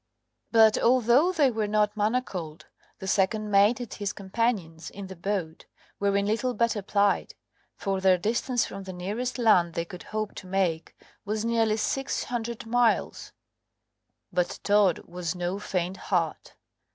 [0.51, 2.65] But although they were not manacled,
[2.97, 5.67] the second mate and his companions in the boat
[5.99, 7.35] were in little better plight,
[7.75, 12.23] for their distance from the nearest land they could hope to make was nearly six
[12.23, 13.31] hundred miles.
[14.33, 16.55] But Todd was no faint heart.